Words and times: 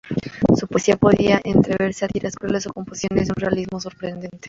Su 0.57 0.67
poesía 0.67 0.97
podía 0.97 1.39
entrever 1.43 1.93
sátiras 1.93 2.35
crueles 2.35 2.65
o 2.65 2.73
composiciones 2.73 3.27
de 3.27 3.33
un 3.37 3.41
realismo 3.43 3.79
sorprendente. 3.79 4.31